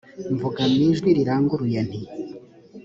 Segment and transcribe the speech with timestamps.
[0.33, 2.01] mvuga mu ijwi riranguruye nti